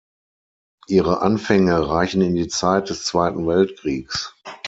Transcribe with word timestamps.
Ihre 0.87 1.21
Anfänge 1.21 1.87
reichen 1.87 2.23
in 2.23 2.33
die 2.33 2.47
Zeit 2.47 2.89
des 2.89 3.03
Zweiten 3.03 3.45
Weltkriegs. 3.45 4.33